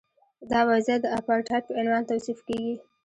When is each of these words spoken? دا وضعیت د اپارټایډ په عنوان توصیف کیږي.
دا 0.49 0.59
وضعیت 0.69 0.99
د 1.03 1.07
اپارټایډ 1.19 1.63
په 1.67 1.73
عنوان 1.79 2.03
توصیف 2.11 2.39
کیږي. 2.47 2.75